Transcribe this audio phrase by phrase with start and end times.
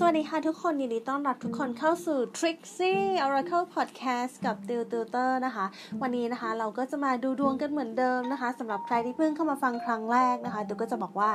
[0.00, 5.66] สวัสดีค่ะทุกคนยินดีต้อนรับทุกคนเข้าสู่ Trixie Oracle Podcast กับติวติวเตอร์นะคะ
[6.02, 11.30] วันนี้นะคะเราก็จะมาดูดวงกันเหมือนเดิมนะคะสำหรับใครที่เพิ่งเข้ามาฟังครั้งแรกนะคะติวก็จะบอกว่า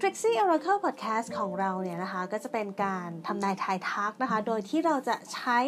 [0.00, 5.58] Trixie Oracle Podcast ของเราเนี่ยนะคะ ก็จะเป็นการทำนายทายทักนะคะ โดยที่เราจะใช้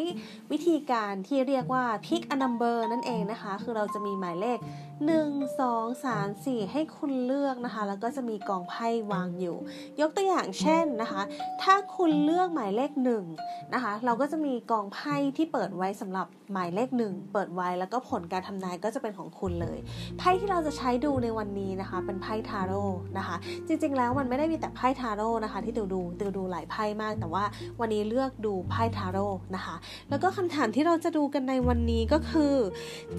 [0.53, 4.59] วิธีการที่เรียกว่า pick a number นั่นเองนะคะ คือเราจะมีหมายเลข
[5.05, 9.57] 1 2 3 4 ให้คุณเลือกนะคะ แล้วก็จะมีกองไพ่วางอยู่
[10.01, 11.23] ยกตัวอย่างเช่นนะคะ
[11.63, 12.93] ถ้าคุณเลือกหมายเลข
[13.33, 19.79] 1นะคะ เราก็จะมีกองไพ่ที่เปิดไว้สำหรับหมายเลข 1 เปิดไว้แล้วก็ผลการทำนายก็จะเป็นของคุณเลย
[20.19, 22.83] ไพ่ที่เราจะใช้ดูในวันนี้นะคะ เป็นไพ่ทาโร่
[23.19, 27.45] นะคะ จริงๆแล้วมันไม่ได้มีแต่ไพ่ทาโร่นะคะ ที่ติวดูติวดูหลายไพ่มาก แต่ว่า
[27.81, 29.77] วันนี้เลือกดูไพ่ทาโร่นะคะ
[30.11, 32.55] แล้วก็คำถามที่เราจะดูกันในวันนี้ก็คือ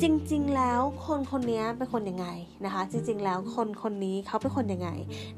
[0.01, 2.27] จริง ๆ แล้วคนคนนี้เป็นคนยังไง
[2.65, 4.89] นะคะ จริงๆ แล้วคนคนนี้เขาเป็นคนยังไง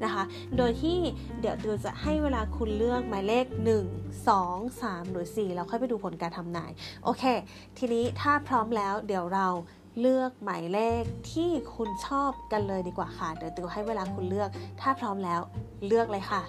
[0.04, 0.22] นะคะ
[0.56, 0.98] โดยที่
[1.40, 3.46] เดี๋ยวติวจะให้เวลาคุณเลือกหมายเลข
[3.86, 6.70] 1 2 3 หรือ 4 แล้วค่อยไปดูผลการทำนาย
[7.04, 7.22] โอเค
[7.78, 9.48] ทีนี้ถ้าพร้อมแล้วเดี๋ยวเรา
[10.00, 14.48] เลือกหมายเลขที่คุณชอบกันเลยดีกว่าค่ะ เดี๋ยวติวให้เวลาคุณเลือก
[14.80, 15.40] ถ้าพร้อมแล้ว
[15.86, 16.42] เลือกเลยค่ะ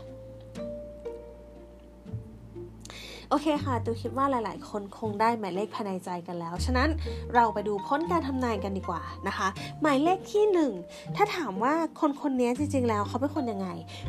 [3.33, 6.89] โอเคค่ะตูคิดว่าหลาย ๆ คนคงได้หมายเลขภายในใจกันแล้ว ฉะนั้น
[7.33, 9.47] เราไปดูผลการทำนายกันดีกว่านะคะ
[9.81, 10.43] หมายเลขที่
[10.79, 13.67] 1 ถ้าถามว่าคนคนนี้จริง ๆ แล้วเขาเป็นคนยังไง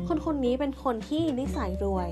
[0.08, 2.08] คนคนนี้เป็นคนที่นิสัยรวย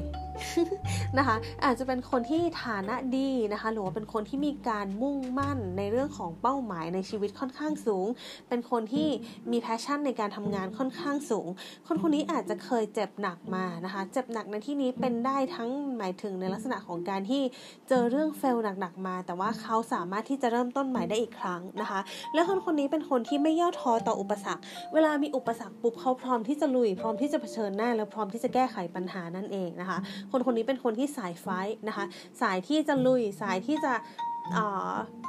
[1.19, 8.07] นะคะอาจจะเป็นคนที่ฐานะดีนะคะหรือว่าเป็นคนที่มีการมุ่งมั่นในเรื่องของเป้าหมายในชีวิตค่อนข้างสูง
[8.49, 9.09] เป็นคนที่
[9.51, 11.49] มี passion ในการทำงานค่อนข้างสูง
[11.87, 17.43] คนคนนี้อาจจะเคยเจ็บหนักมานะคะเจ็บหนักในที่นี้เป็นได้ทั้งหมายถึงในลักษณะของการที่
[17.89, 22.01] เจอเรื่องเฟลหนักๆมา แต่ว่าเขาสามารถที่จะเริ่มต้นใหม่ได้อีกครั้งนะคะ
[22.35, 24.63] และคนคนนี้เป็นคนที่ไม่ย่อท้อต่ออุปสรรค
[24.95, 29.99] เวลามีอุปสรรคปุ๊บเขาพร้อมที่จะลุย พร้อมที่จะเผชิญหน้า แล้วพร้อมที่จะแก้ไขปัญหานั่นเองนะคะ
[30.33, 31.49] คนคนนี้เป็นคนที่สายไฟ
[31.89, 32.05] นะคะ
[32.41, 33.95] สายที่จะลุยสายที่จะ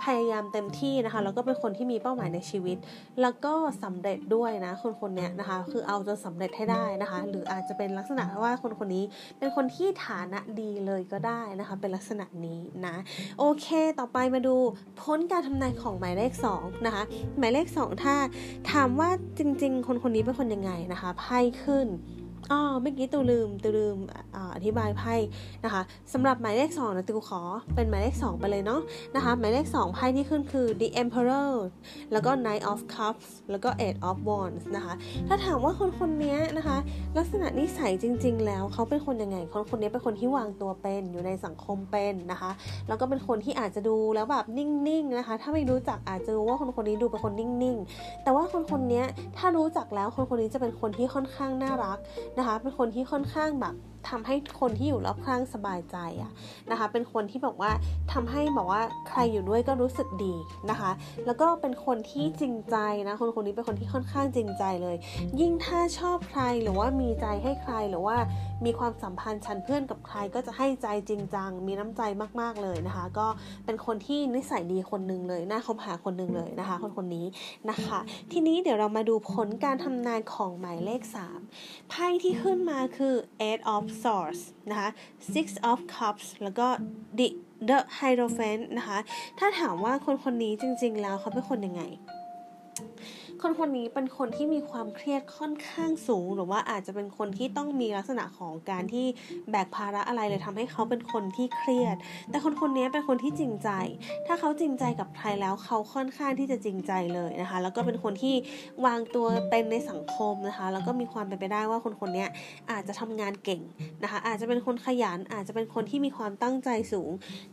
[0.03, 2.77] พยายามเต็มที่นะคะแล้วก็เป็นคนที่มีเป้าหมายในชีวิต
[3.21, 3.53] แล้วก็
[3.83, 9.03] สำเร็จด้วยนะคนคนนี้นะคะ คือเอาจนสำเร็จให้ได้นะคะ หรืออาจจะเป็นลักษณะว่าคนคนนี้
[9.39, 12.95] เป็นคนที่ฐานะดีเลยก็ได้นะคะ เป็นลักษณะนี้นะ
[13.39, 13.67] โอเค
[13.99, 14.55] ต่อไปมาดู
[15.01, 17.03] พ้นการทำนายของหมายเลข2นะคะ
[17.37, 18.15] หมายเลข 2 ถ้า
[18.71, 21.87] ถามว่าจริง ๆ คนคนนี้เป็นคนยังไงนะคะไพ่ขึ้น
[22.51, 23.97] อ๋อเมื่อกี้ตูลืมตูลืม
[24.55, 25.15] อธิบายไพ่
[25.63, 25.81] นะคะ
[26.13, 27.41] สำหรับหมายเลข2นะตูขอ
[27.75, 28.81] เป็นหมายเลข 2 ไปเลยเนาะ
[29.15, 31.51] นะคะหมายเลข 2 ไพ่ที่ขึ้นคือ the emperor
[32.11, 34.93] แล้วก็ knight of cups แล้วก็ eight of wands นะคะ
[35.27, 36.77] ถ้าถามว่าคนคนนี้นะคะ
[37.17, 42.51] ลักษณะนิสัยจริง ๆ แล้วเขาเป็นคนยังไง คนคนนี้เป็นคนที่วางตัวเป็นอยู่ในสังคมเป็นนะคะ
[42.87, 49.03] แล้วก็เป็นคนที่อาจจะดูแล้วแบบนิ่งๆนะคะถ้าไม่รู้จักอาจจะรู้ว่าคนคนนี้ดูเป็นคนนิ่งๆ แต่ว่าคนคนนี้
[49.37, 51.97] ถ้ารู้จักแล้วคนคนนี้จะเป็นคนที่ค่อนข้างน่ารัก
[52.37, 53.75] นะคะ เป็นคนที่ค่อนข้างแบบ
[54.09, 56.31] ทำให้คนที่อยู่รอบข้างสบายใจอะ
[56.71, 57.71] นะคะ เป็นคนที่บอกว่า
[58.13, 60.35] ทำให้บอกว่าใครอยู่ด้วยก็รู้สึกดี
[60.69, 60.91] นะคะ
[61.25, 64.95] แล้วก็เป็นคนที่จริงใจนะคนคนนี้เป็นคนที่ค่อนข้างจริงใจเลย
[65.39, 68.17] ยิ่งถ้าชอบใครหรือว่ามีใจให้ใครหรือว่า
[68.65, 72.01] มีความสัมพันธ์ชั้นเพื่อนกับใครก็จะให้ใจจริงจังมีน้ำใจ
[72.41, 73.27] มากๆเลยนะคะ ก็
[73.65, 77.25] เป็นคนที่นิสัยดีคนหนึ่งเลยน่าคบหาคนหนึ่งเลยนะคะ คนคนนี้
[77.69, 77.99] นะคะ
[78.31, 81.01] ทีนี้เดี๋ยวเรามาดูผลการทำนายของหมายเลข
[81.45, 83.15] 3 ไพ่ที่ขึ้นมาคือ
[83.47, 84.89] eight of swords นะคะ
[85.33, 86.67] six of cups แล้วก็
[87.19, 87.27] the
[87.69, 88.99] the hierophant นะคะ
[89.39, 91.83] ถ้าถามว่าคนคนนี้จริงๆแล้วเขาเป็นคนยังไง
[93.43, 99.05] คนคนนี้เป็นคนที่มีความเครียดค่อนข้างสูง หรือว่าอาจจะเป็นคนที่ต้องมีลักษณะของการที่
[99.51, 101.95] แบกภาระอะไรเลยทำให้เขาเป็นคนที่เครียด
[102.29, 103.69] แต่คนคนนี้เป็นคนที่จริงใจ
[104.27, 108.35] ถ้าเขาจริงใจกับใครแล้วเขาค่อนข้างที่จะจริงใจเลยนะคะ แล้วก็เป็นคนที่
[108.85, 112.25] วางตัวเป็นในสังคมนะคะ แล้วก็มีความเป็นไปได้ว่าคนคนนี้
[112.71, 113.61] อาจจะทำงานเก่ง
[114.03, 117.11] นะคะ อาจจะเป็นคนขยัน อาจจะเป็นคนที่มีความตั้งใจสูง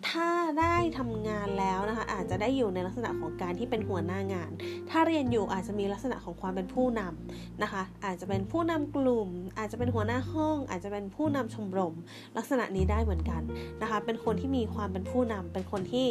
[0.08, 0.28] ถ้า
[0.60, 4.50] ได้ทำงานแล้วนะคะ อาจจะได้อยู่ในลักษณะของการที่เป็นหัวหน้างาน
[4.90, 9.28] ถ้าเรียนอยู่อาจจะมีลักษณะของความเป็นผู้นำนะคะ อาจจะเป็นผู้นำกลุ่ม
[9.58, 11.94] อาจจะเป็นหัวหน้าห้อง อาจจะเป็นผู้นำชมรม
[12.36, 13.42] ลักษณะนี้ได้เหมือนกัน
[13.82, 16.08] นะคะ เป็นคนที่มีความเป็นผู้นำเป็นคนที่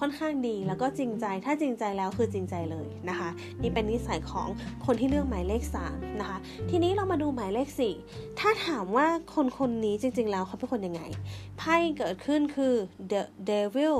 [0.00, 3.28] ค่อนข้างดีแล้วก็จริงใจถ้าจริงใจแล้วคือจริงใจเลยนะคะ
[3.62, 4.48] นี่เป็นนิสัยของ
[4.86, 6.38] คนที่เลือกหมายเลข3นะคะ
[6.70, 7.68] ทีนี้เรามาดูหมายเลข
[8.04, 11.02] 4 ถ้าถามว่าคนคนนี้จริง ๆ แล้วเขาเป็นคนยังไง
[11.58, 12.74] ไพ่เกิดขึ้นคือ
[13.10, 13.98] the devil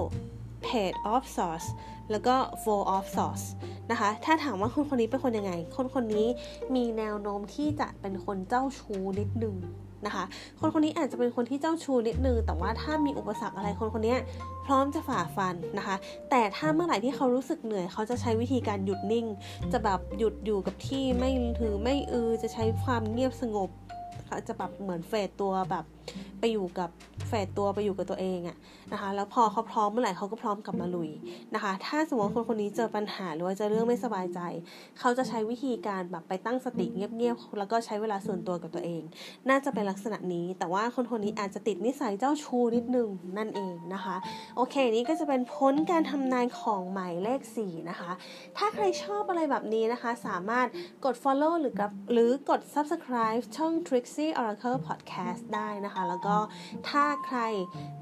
[0.66, 1.66] page of swords
[2.10, 3.44] แล้วก็ four of swords
[3.90, 6.26] นะคะ ถ้าถามว่าคนคนนี้เป็นคนยังไง คนคนนี้
[6.74, 9.56] มีแนวโน้มที่จะเป็นคนเจ้าชู้นิดนึง
[10.06, 10.24] นะคะ
[10.60, 14.16] คนคนนี้อาจจะเป็นคนที่เจ้าชู้นิดนึง แต่ว่าถ้ามีอุปสรรคอะไรคนคนนี้
[14.66, 15.96] พร้อมจะฝ่าฟันนะคะ
[16.30, 19.26] แต่ถ้าเมื่อไหร่ที่เขารู้สึกเหนื่อย เขาจะใช้วิธีการหยุดนิ่ง
[19.72, 23.70] จะแบบหยุดอยู่กับที่ไม่ถือไม่อือ จะใช้ความเงียบสงบ
[24.48, 25.84] จะแบบเหมือนเฟดตัวแบบ
[26.40, 26.90] ไปอยู่กับ
[27.28, 28.56] แฝดตัวไปอยู่กับตัวเองอะ
[28.92, 31.10] นะคะแล้วพอเขาพร้อมเมื่อไหร่เขาก็พร้อมกลับมาลุย
[31.54, 34.40] นะคะ ถ้าสมมติคนคนนี้เจอปัญหาหรือว่าเจอเรื่องไม่สบายใจ
[34.98, 39.02] เขาจะใช้วิธีการแบบไปตั้งสติเงียบๆแล้วก็ใช้เวลาส่วนตัวกับตัวเอง
[39.48, 43.08] น่าจะเป็นลักษณะนี้ แต่ว่าคนคนนี้อาจจะติดนิสัยเจ้าชู้นิดนึง
[43.38, 44.16] นั่นเองนะคะ
[44.56, 48.10] โอเคนี้ก็จะเป็นพ้นการทำนายของหมายเลข4นะคะ
[48.56, 50.66] ถ้าใครชอบอะไรแบบนี้นะคะ สามารถ
[51.04, 53.72] กด follow หรือกับหรือกด subscribe ช่อง
[54.04, 56.36] Trixie Oracle Podcast ได้นะคะ แล้วก็
[56.88, 57.38] ถ้าใคร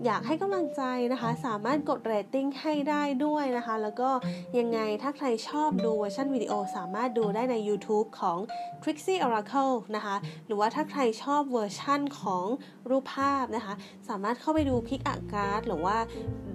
[0.05, 0.83] อยากให้กำลังใจ
[1.13, 4.11] นะคะ สามารถกด rating ให้ได้ด้วยนะคะ แล้วก็
[4.59, 8.39] ยังไงถ้าใครชอบดูเวอร์ชันวิดีโอสามารถดูได้ใน YouTube ของ
[8.83, 10.17] Trixie Oracle นะคะ
[10.47, 12.45] หรือว่าถ้าใครชอบเวอร์ชั่นของ
[12.91, 13.75] รูปภาพนะคะ
[14.09, 15.97] สามารถเข้าไปดู pick a card หรือว่า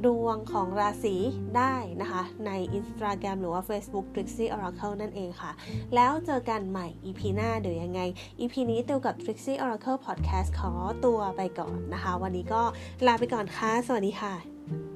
[0.06, 1.16] ดวงของราศี
[1.58, 5.52] ได้นะคะ ใน Instagram หรือว่า Facebook Trixie Oracle นั่นเองค่ะ
[5.96, 8.02] แล้วเจอกันใหม่ EP หน้าเดี๋ยวยังไง
[8.40, 10.72] EP นี้เตียวกับ Trixie Oracle Podcast ขอ
[11.06, 12.62] ตัวไปก่อนนะคะ วันนี้ก็
[13.08, 14.87] ลาไปก่อนค่ะ สวัสดีค่ะ